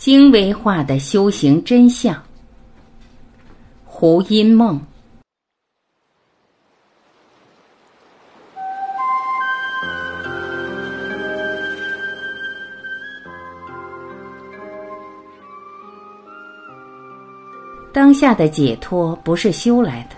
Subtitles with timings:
[0.00, 2.16] 精微化的修行真相。
[3.84, 4.80] 胡因梦。
[17.92, 20.16] 当下的解脱不是修来的，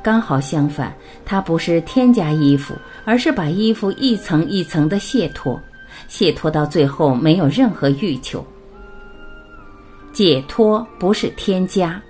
[0.00, 0.94] 刚好相反，
[1.24, 2.72] 它不是添加衣服，
[3.04, 5.60] 而是把衣服一层一层的卸脱，
[6.06, 8.46] 卸脱到最后没有任何欲求。
[10.18, 12.02] 解脱不是添加，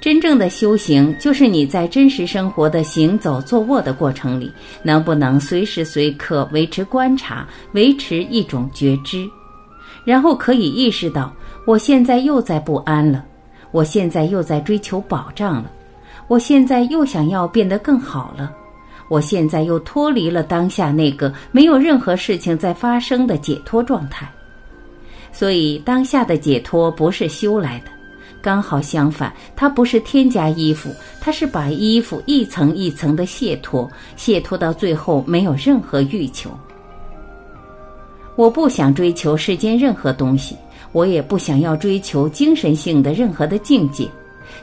[0.00, 4.52] 真正的修行就是你在真实生活的行走、坐卧的过程里，
[4.84, 9.28] 能不能随时随刻维持观察，维持一种觉知，
[10.04, 11.34] 然后可以意识到，
[11.66, 13.24] 我现在又在不安了。
[13.72, 15.68] 我现在又在追求保障了，
[16.28, 18.54] 我现在又想要变得更好了，
[19.08, 24.30] 我现在又脱离了当下那个没有任何事情在发生的解脱状态。
[25.32, 27.90] 所以，当下的解脱不是修来的，
[28.40, 36.50] 刚好相反，它不是添加衣服，它是把衣服一层一层的卸脱，卸脱到最后没有任何欲求。
[38.36, 40.56] 我不想追求世间任何东西。
[40.92, 44.06] 我也不想要追求精神性的任何的境界。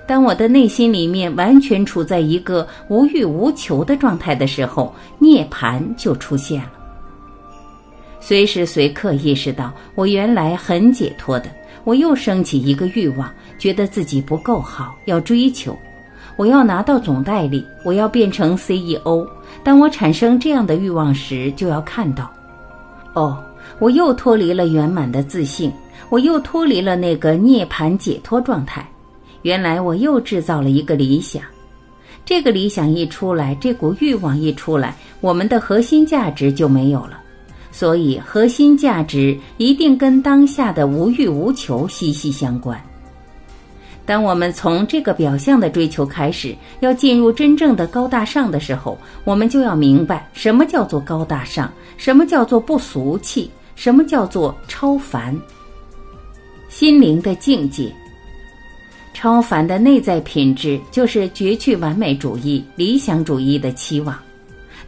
[0.06, 6.72] 当我的内心里面完全处在一个无欲无求的状态的时候，涅槃就出现了。
[8.20, 11.50] 随时随刻意识到，我原来很解脱的，
[11.84, 15.78] 我又升起一个欲望，觉得自己不够好，要追求，
[16.36, 19.28] 我要拿到总代理，我要变成 CEO。
[19.64, 22.30] 当我产生这样的欲望时，就要看到，
[23.14, 23.38] 哦，
[23.80, 25.72] 我又脱离了圆满的自信。
[26.10, 28.84] 我又脱离了那个涅槃解脱状态，
[29.44, 31.44] 原来我又制造了一个理想，
[32.26, 37.22] 这个理想一出来，这股欲望一出来，我们的核心价值就没有了。
[37.72, 42.80] 所以，核心价值一定跟当下的无欲无求息息相关。
[44.06, 55.40] 当我们从这个表象的追求开始，要进入真正的高大上的时候，我们就要明白什么叫做高大上，什么叫做不俗气，什么叫做超凡。
[56.70, 57.94] 心灵的境界，
[59.14, 64.18] 超凡的内在品质，就是绝去完美主义、理想主义的期望。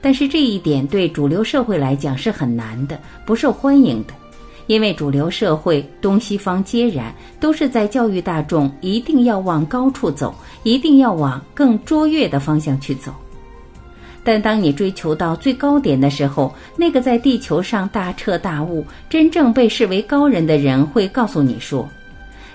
[0.02, 4.14] 但是这一点对主流社会来讲是很难的，不受欢迎的，
[4.66, 13.14] 因为主流社会东西方皆然，都是在教育大众一定要往高处走，一定要往更卓越的方向去走。
[14.24, 21.90] 但当你追求到最高点的时候，那个在地球上大彻大悟、真正被视为高人的人会告诉你说：“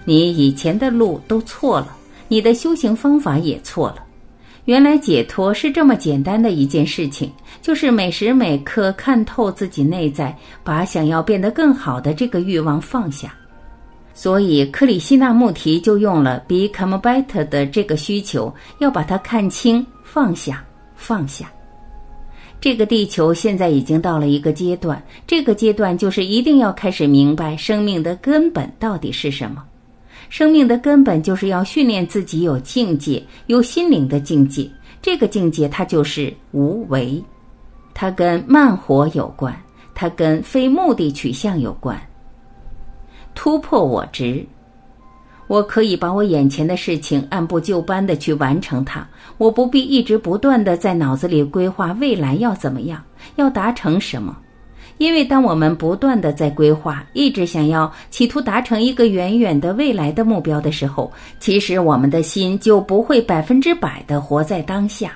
[0.05, 1.97] 你以前的路都错了，
[2.28, 4.06] 你的修行方法也错了。
[4.66, 7.31] 原来解脱是这么简单的一件事情，
[7.62, 13.32] 就是每时每刻看透自己内在，把想要变得更好的这个欲望放下。
[14.12, 20.65] 所以克里希那穆提就用了 ‘become better’ 的这个需求，要把它看清、放下、
[20.97, 21.50] 放下。”
[22.60, 29.62] 这个地球现在已经到了一个阶段，这个阶段就是一定要开始明白生命的根本到底是什么。
[30.29, 34.71] 生命的根本就是要训练自己有境界，有心灵的境界。
[35.01, 37.23] 这个境界它就是无为，
[37.95, 39.55] 它跟慢活有关，
[39.95, 42.01] 它跟非目的取向有关。
[43.35, 44.45] 突破我执。
[45.49, 49.07] 我可以把我眼前的事情按部就班的去完成它，
[49.39, 53.01] 我不必一直不断的在脑子里规划未来要怎么样，
[53.37, 54.37] 要达成什么。
[54.99, 65.12] 因为当我们不断的在规划，一直想要企图达成一个远远的未来的目标的时候，其实我们的心就不会百分之百的活在当下。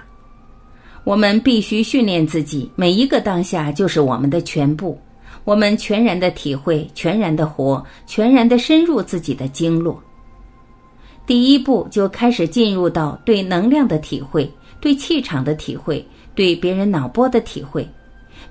[1.03, 4.99] 我们必须训练自己，每一个当下就是我们的全部，
[5.45, 9.99] 我们全然的体会，全然的活，全然的深入自己的经络。
[11.27, 17.89] 第一步就开始进入到对能量的体会，对气场的体会，对别人脑波的体会。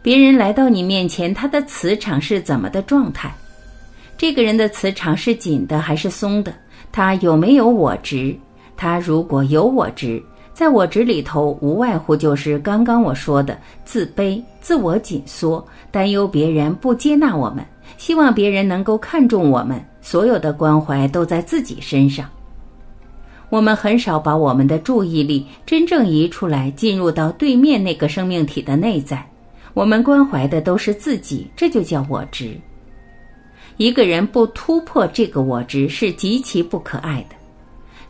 [0.01, 3.33] 别人来到你面前，他的磁场是怎么的状态？
[4.17, 6.53] 这个人的磁场是紧的还是松的？
[6.91, 8.35] 他有没有我执？
[8.77, 10.21] 他如果有我执，
[10.53, 17.63] 在我执里头，无外乎就是刚刚我说的自卑、自我紧缩、担忧别人不接纳我们，
[17.97, 22.25] 希望别人能够看重我们，所有的关怀都在自己身上。
[23.49, 29.25] 我们很少把我们的注意力真正移出来，进入到对面那个生命体的内在。
[29.73, 32.59] 我们关怀的都是自己，这就叫我执。
[33.77, 37.35] 一个人不突破这个我执，是极其不可爱的。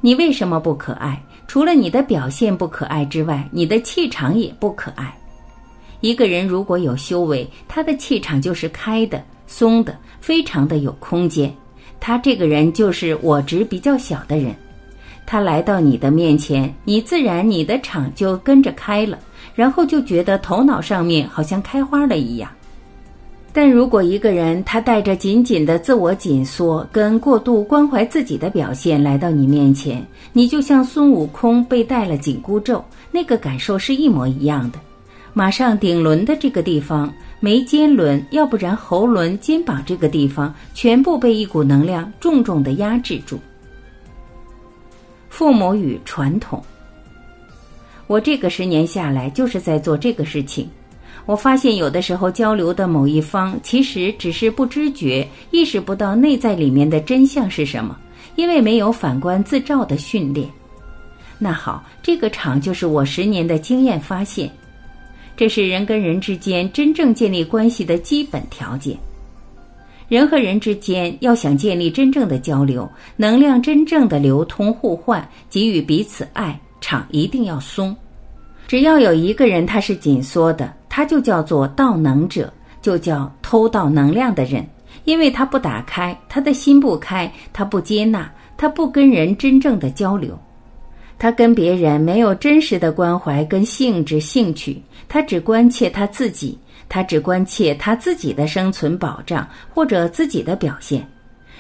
[0.02, 1.22] 你为什么不可爱？
[1.48, 5.14] 除了你的表现不可爱之外，你的气场也不可爱。
[6.00, 11.54] 一个人如果有修为，他的气场就是开的、松的，非常的有空间。
[12.00, 14.56] 他这个人就是我值比较小的人。
[15.26, 19.20] 他来到你的面前，你自然你的场就跟着开了，
[19.60, 22.50] 然后就觉得头脑上面好像开花了一样。
[23.52, 30.02] 但如果一个人他带着紧紧的自我紧缩跟过度关怀自己的表现来到你面前，
[30.32, 34.80] 你就像孙悟空被戴了紧箍咒，那个感受是一模一样的。
[35.34, 43.38] 马上顶轮的这个地方，眉间轮，要不然喉轮、肩膀这个地方，全部被一股能量重重的压制住。
[45.28, 46.64] 父母与传统，
[48.10, 50.68] 我这个十年下来就是在做这个事情。
[51.28, 57.96] 我发现有的时候交流的某一方其实只是不知觉、意识不到内在里面的真相是什么，
[58.36, 60.50] 因为没有反观自照的训练。
[61.38, 64.50] 那好，这个场就是我十年的经验发现，
[65.38, 68.98] 这是人跟人之间真正建立关系的基本条件。
[70.08, 77.96] 人和人之间要想建立真正的交流，能量真正的流通互换，给予彼此爱，场一定要松。
[78.68, 80.74] 只要有一个人他是紧缩的。
[80.92, 84.68] 他就叫做盗能者，就叫偷盗能量的人，
[85.06, 90.38] 因为他不打开，他的心不开，他不接纳，他不跟人真正的交流，
[91.18, 96.58] 他跟别人没有真实的关怀跟兴致兴趣，他只关切他自己，
[96.90, 101.08] 他只关切他自己的生存保障或者自己的表现，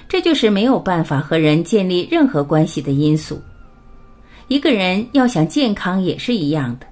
[0.07, 3.39] 这就是没有办法和人建立任何关系的因素。
[4.49, 6.87] 一个人要想健康也是一样的。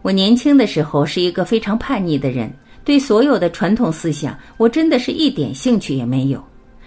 [0.00, 2.50] 我年轻的时候是一个非常叛逆的人，
[2.84, 6.42] 对所有的传统思想，我真的是一点兴趣也没有。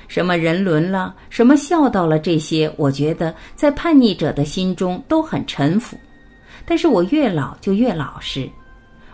[0.08, 5.96] 什么人伦了，什么孝道了，这些，我觉得在叛逆者的心中都很臣服。
[6.66, 8.50] 但是我越老就越老实，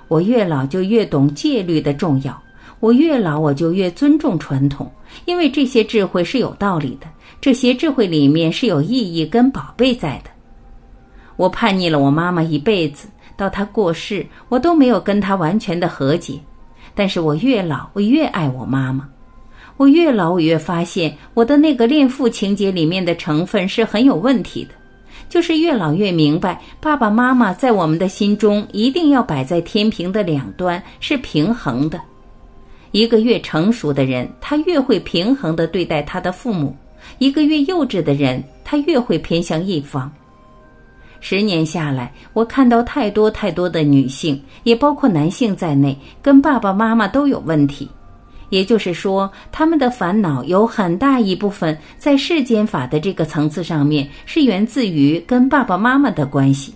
[0.07, 2.41] 我越老就越懂戒律的重要，
[2.85, 4.87] 我越老我就越尊重传统，
[5.25, 7.07] 因为这些智慧是有道理的，
[7.41, 10.29] 这些智慧里面是有意义跟宝贝在的。
[11.35, 13.07] 我叛逆了我妈妈一辈子。
[13.35, 16.39] 到她过世，我都没有跟她完全的和解。
[16.93, 19.09] 但是我越老，我越爱我妈妈。
[19.77, 24.75] 我越老，我越发现我的那个恋父情节里面的成分是很有问题的。
[25.27, 31.99] 就是越老越明白，爸爸妈妈在我们的心中一定要摆在天平的两端，是平衡的。
[32.95, 36.73] 一个越成熟的人，他越会平衡的对待他的父母；
[37.17, 40.09] 一个越幼稚的人，他越会偏向一方。
[41.19, 47.89] 十年下来，我看到太多太多的女性，也包括男性在内，跟爸爸妈妈都有问题。
[48.49, 56.73] 也就是说，他们的烦恼有很大一部分在世间法的这个层次上面，是源自于跟爸爸妈妈的关系。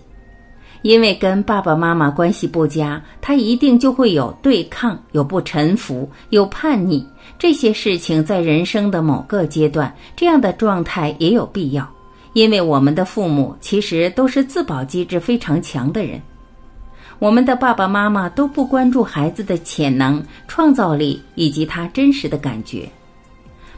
[0.81, 7.05] 因为跟爸爸妈妈关系不佳，他一定就会有对抗、有不臣服、有叛逆
[7.37, 11.87] 这些事情，在人生的某个阶段，这样的状态也有必要。
[12.33, 16.21] 因为我们的父母其实都是自保机制非常强的人，
[17.17, 22.87] 我们的爸爸妈妈都不关注孩子的潜能、创造力以及他真实的感觉。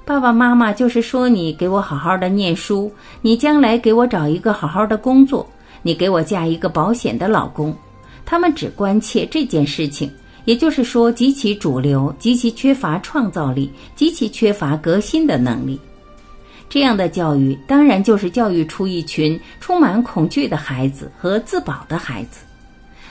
[0.03, 5.47] 爸爸妈妈就是说：“你给我好好的念书，你将来给我找一个好好的工作，
[5.81, 7.75] 你给我嫁一个保险的老公。”
[8.25, 10.09] 他们只关切这件事情，
[10.45, 15.79] 也就是说，极其主流，极其缺乏创造力，极其缺乏革新的能力。
[16.69, 22.45] 这样的教育当然就是教育出一群充满恐惧的孩子和自保的孩子，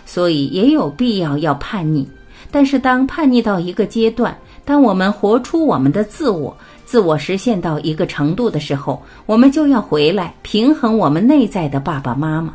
[0.07, 2.09] 所以也有必要要叛逆。
[2.50, 4.35] 但是当叛逆到一个阶段，
[4.65, 12.55] 当我们活出我们的自我，自我实现到一个程度的时候，我们就要回来平衡我们内在的爸爸妈妈。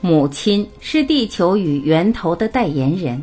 [0.00, 3.20] 母亲是地球与源头的代言人。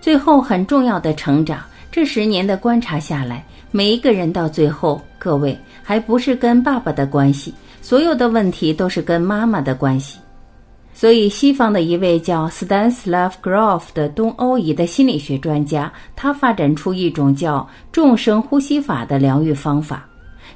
[0.00, 3.44] 最后很重要的成长，这十年的观察下来。
[3.70, 10.18] 每一个人到最后，各位还不是跟爸爸的关系，所有的问题都是跟妈妈的关系。
[10.92, 20.06] 所以，西方的一位叫 Stanislav Grof 的东欧裔的心理学专家，他发展出一种叫众生呼吸法的疗愈方法。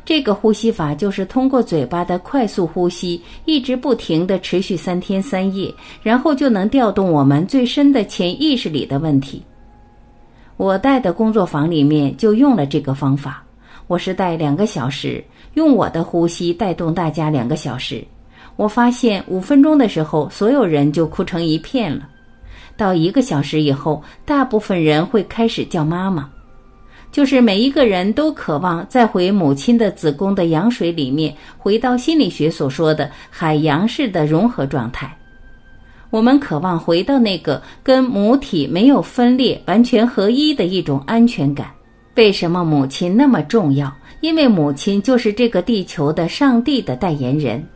[0.07, 9.43] 这个呼吸法就是通过嘴巴的快速呼吸，一直不停的持续三天三夜，然后就能调动我们最深的潜意识里的问题。
[10.57, 13.43] 我带的工作坊里面就用了这个方法。
[13.89, 15.23] 我是带两个小时，
[15.55, 18.05] 用我的呼吸带动大家两个小时。
[18.55, 22.09] 我发现五分钟的时候，所有人就哭成一片了。
[22.77, 26.31] 到一个小时以后，大部分人会开始叫妈妈，
[27.17, 35.17] 就是每一个人都渴望再回母亲的子宫的羊水里面，回到心理学所说的海洋式的融合状态。
[36.11, 41.69] 我们渴望回到那个跟母体没有分裂、完全合一的一种安全感。
[42.17, 43.91] 为什么母亲那么重要？
[44.21, 47.67] 因为母亲就是这个地球的上帝的代言人。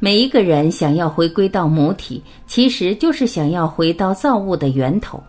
[0.00, 5.22] 每一个人想要回归到母体，其实就是想要回到造物的源头。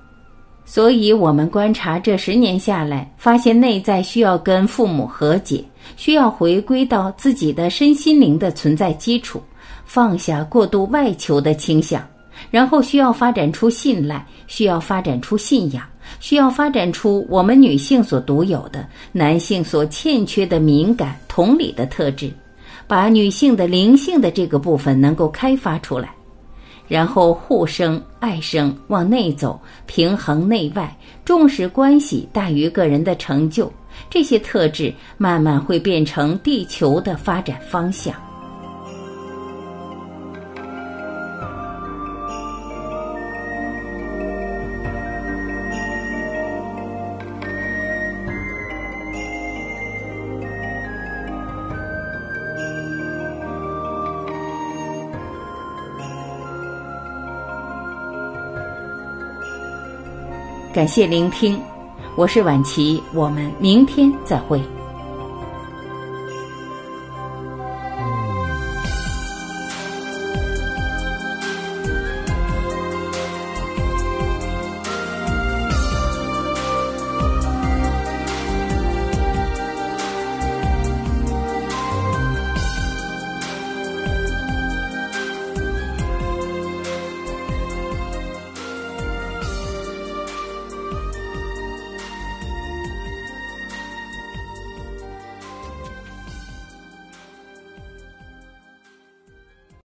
[0.74, 5.62] 所以，我们观察这十年下来，发现内在需要跟父母和解，
[5.98, 9.44] 需要回归到自己的身心灵的存在基础，
[9.84, 12.02] 放下过度外求的倾向，
[12.50, 15.84] 然后需要发展出信赖，需要发展出信仰。
[16.22, 22.32] 需要发展出我们女性所独有的、男性所欠缺的敏感、同理的特质，
[22.88, 26.14] 把女性的灵性的这个部分能够开发出来，
[26.92, 30.94] 然后互生、爱生，往内走，平衡内外，
[31.24, 33.72] 重视关系大于个人的成就，
[34.10, 38.14] 这些特质慢慢会变成地球的发展方向。
[60.74, 61.60] 感谢聆听，
[62.16, 64.62] 我是晚琪，我们明天再会。